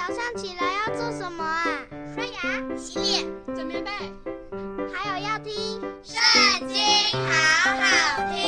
[0.00, 1.66] 早上起来要做什么啊？
[2.14, 2.40] 刷牙、
[2.74, 3.90] 洗脸、整棉被，
[4.90, 5.52] 还有要听
[6.02, 6.78] 《圣经》，
[7.12, 7.84] 好好
[8.32, 8.40] 听。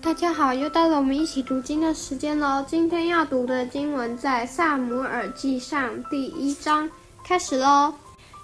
[0.00, 2.64] 大家好，又到了我们一起读经的时间喽。
[2.64, 6.88] 今天要读的经文在《撒母耳记上》第一章，
[7.26, 7.92] 开始喽。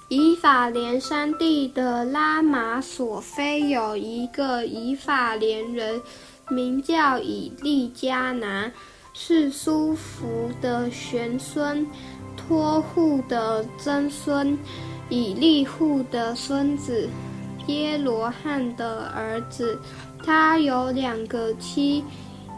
[0.09, 6.03] 以法莲山地的拉玛琐非有一个以法莲人，
[6.49, 8.73] 名叫以利加南。
[9.13, 11.87] 是苏弗的玄孙，
[12.37, 14.57] 托护的曾孙，
[15.09, 17.09] 以利护的孙子，
[17.67, 19.79] 耶罗汉的儿子。
[20.25, 22.05] 他有两个妻，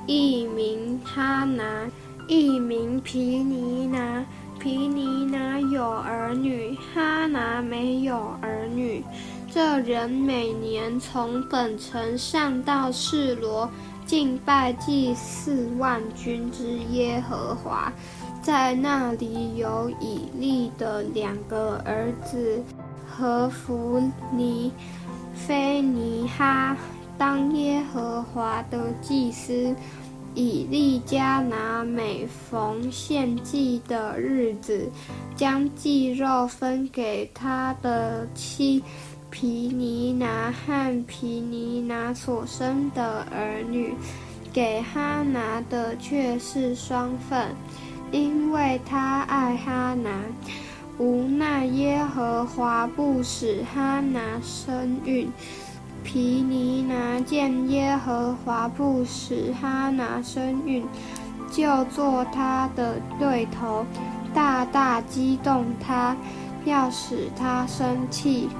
[0.06, 1.88] 一名哈拿，
[2.28, 4.25] 一名皮尼拿。
[4.59, 9.03] 皮尼拿有儿女，哈拿没有儿女。
[9.53, 13.69] 这人每年从本城上到示罗。
[14.06, 17.92] 敬拜祭祀万军之耶和华，
[18.42, 22.62] 在那里有以利的两个儿子
[23.08, 24.73] 和弗尼、
[25.34, 26.77] 菲尼哈，
[27.17, 29.75] 当耶和华的祭司。
[30.34, 34.91] 以利加拿每逢献祭的日子，
[35.36, 38.83] 将祭肉分给他的妻。
[39.33, 43.94] 皮尼拿和皮尼拿所生的儿女，
[44.52, 47.48] 给哈拿的却是双份，
[48.11, 50.11] 因为他爱哈拿。
[50.98, 55.27] 无奈耶和华不使哈拿生育，
[56.05, 60.84] 皮尼拿见耶和华不使哈拿生育，
[61.50, 63.86] 就做他的对头，
[64.34, 66.14] 大大激动他，
[66.67, 68.50] 要使他生气。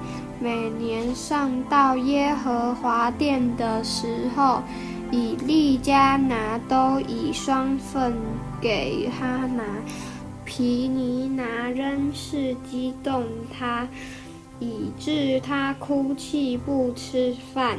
[0.43, 4.61] 每年上到耶和华殿的时候，
[5.13, 8.13] 以利加拿都以双份
[8.61, 9.63] 给哈拿。
[10.45, 13.23] 皮尼拿仍是激动
[13.57, 13.87] 他，
[14.59, 17.79] 以致他哭泣不吃饭。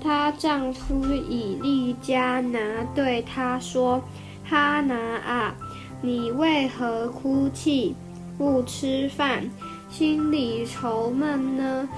[0.00, 2.60] 她丈夫以利加拿
[2.94, 4.00] 对她说
[4.48, 5.52] ：“哈拿啊，
[6.00, 7.96] 你为何哭泣
[8.38, 9.50] 不吃饭？”
[9.88, 11.88] 心里愁闷呢？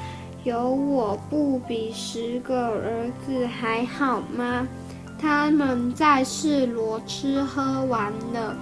[0.45, 4.67] 有我不比十个儿子还好吗？
[5.21, 8.55] 他们在示罗吃喝玩乐，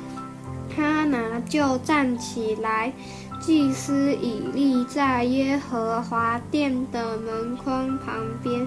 [0.74, 2.92] 哈拿就站起来。
[3.38, 8.66] 祭司以利在耶和华殿的门框旁边，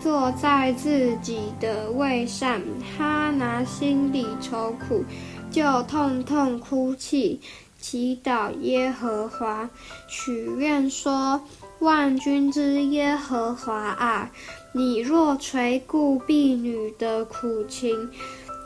[0.00, 2.60] 坐在自己的位上。
[2.96, 5.04] 哈拿心里愁苦，
[5.50, 7.40] 就痛痛哭泣。
[7.80, 9.70] 祈祷耶和华，
[10.08, 11.40] 许愿说
[11.78, 14.30] ：“万军之耶和华啊，
[14.72, 18.10] 你若垂顾婢女的苦情，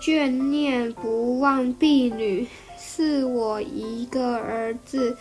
[0.00, 2.46] 眷念不忘婢女，
[2.78, 5.16] 赐我一个儿子，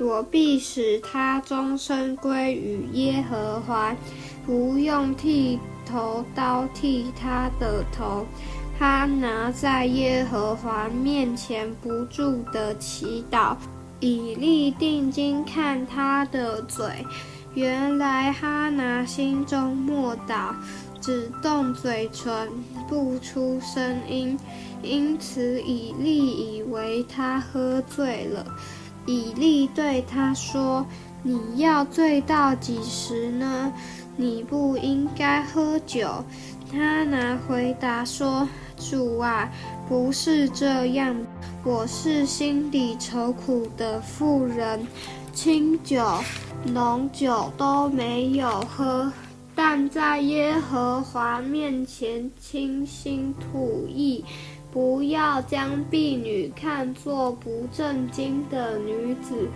[0.00, 3.96] 我必使他终身归于耶和华，
[4.44, 8.26] 不用剃头刀剃他的头。”
[8.78, 13.56] 哈拿在耶和华面前不住地祈祷，
[14.00, 17.06] 以利定睛看他的嘴，
[17.54, 20.54] 原来哈拿心中默祷，
[21.00, 22.50] 只动嘴唇，
[22.86, 24.38] 不出声音，
[24.82, 28.44] 因此以利以为他喝醉了。
[29.06, 30.84] 以利对他说
[31.24, 33.72] ：“你要醉到几时呢？
[34.18, 36.22] 你不应该喝酒。”
[36.70, 38.46] 哈拿回答说。
[38.76, 39.50] 主啊，
[39.88, 41.16] 不是这样，
[41.64, 44.86] 我是心里愁苦的妇人，
[45.32, 46.04] 清酒、
[46.66, 49.10] 浓酒都没有喝，
[49.54, 54.24] 但在耶和华面前倾心吐意，
[54.70, 59.48] 不要将婢女看作不正经的女子。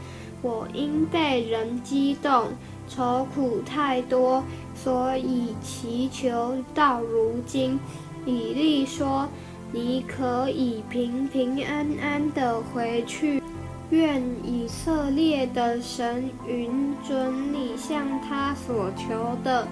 [0.43, 2.47] 我因被人激动，
[2.89, 4.43] 愁苦太多，
[4.75, 7.79] 所以祈求到如今。
[8.27, 9.29] 以利说
[9.73, 13.43] ：“你可以平平安安地回去，
[13.91, 19.67] 愿以色列的神允准你向他所求的。”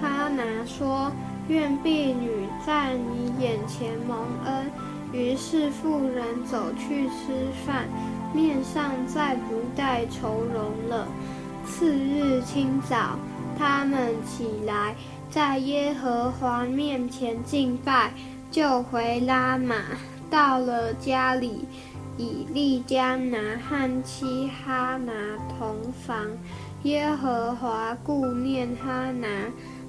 [0.00, 1.12] 哈拿说
[1.48, 2.30] ：“愿婢女
[2.66, 4.70] 在你眼前蒙恩。”
[5.12, 7.88] 于是妇人走去吃饭，
[8.32, 11.08] 面上再不带愁容了。
[11.66, 13.18] 次日清早，
[13.58, 14.94] 他们起来。
[15.30, 18.12] 在耶和华面前敬拜，
[18.50, 19.76] 就回拉玛。
[20.28, 21.64] 到了家里，
[22.16, 23.38] 以利加拿
[23.68, 25.12] 和妻哈拿
[25.56, 26.26] 同房。
[26.82, 29.28] 耶和华顾念哈拿，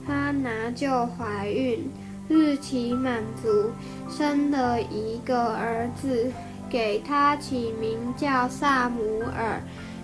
[0.08, 1.90] 哈拿就怀孕，
[2.28, 3.72] 日期满足，
[4.10, 6.32] 生了一个儿子，
[6.70, 9.62] 给他起名叫撒母耳，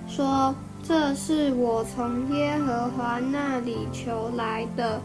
[0.07, 5.01] 说：“这是我从耶和华那里求来的。”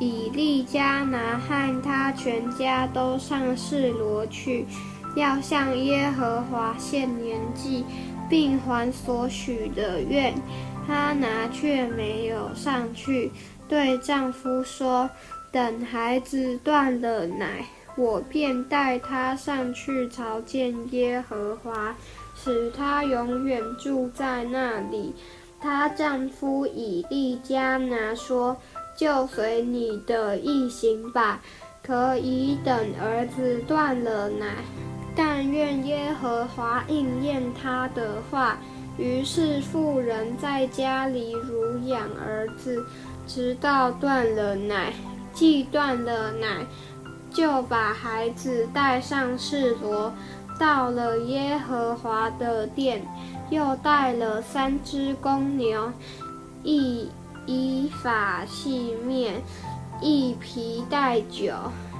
[0.00, 4.66] 以利加拿和他全家都上示罗去，
[5.14, 7.84] 要向耶和华献年纪，
[8.28, 10.34] 并还所许的愿。
[10.88, 13.30] 哈拿却没有上去，
[13.68, 15.08] 对丈夫说
[15.52, 21.94] ：“等孩子断了奶，我便带他上去朝见耶和华，
[22.34, 25.14] 使他永远住在那里。”
[25.62, 28.56] 她丈夫以利加拿说。
[29.00, 31.40] 就随你的意行吧，
[31.82, 34.56] 可以等儿子断了奶，
[35.16, 38.58] 但愿耶和华应验他的话。
[38.98, 42.84] 于是妇人在家里乳养儿子，
[43.26, 44.92] 直到断了奶。
[45.32, 46.66] 既断了奶，
[47.32, 50.12] 就把孩子带上示罗，
[50.58, 53.02] 到了耶和华的殿，
[53.48, 55.90] 又带了三只公牛，
[56.62, 57.08] 一。
[57.46, 59.40] 依法细面，
[60.00, 61.52] 一皮带酒。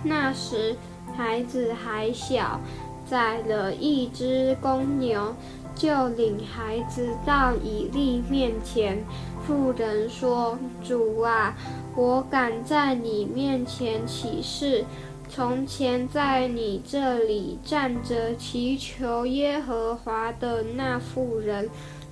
[0.02, 0.76] 那时
[1.16, 2.58] 孩子还小，
[3.04, 5.34] 宰了一只公牛，
[5.74, 9.04] 就领孩子到以利面前。
[9.46, 11.54] 妇人说：“主啊，
[11.96, 14.84] 我敢在你面前起誓，
[15.28, 21.68] 从前在你这里站着祈求耶和华的那妇人。”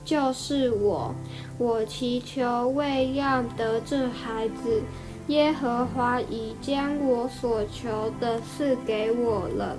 [0.09, 1.15] 就是我，
[1.59, 4.81] 我祈求为要得这孩子，
[5.27, 9.77] 耶和华已将我所求的赐给我了，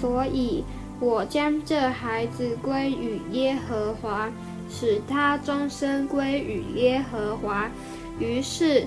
[0.00, 0.62] 所以
[1.00, 4.30] 我将这孩子归与耶和华，
[4.70, 7.68] 使他终身归与耶和华。
[8.20, 8.86] 于是，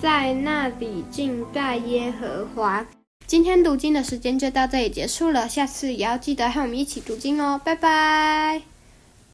[0.00, 2.86] 在那里敬拜耶和华。
[3.26, 8.71] 今天读经的时间就到这里结束了，下次也要记得和我们一起读经哦，拜拜。